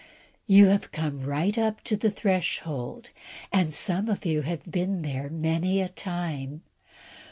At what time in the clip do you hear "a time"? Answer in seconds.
5.79-6.63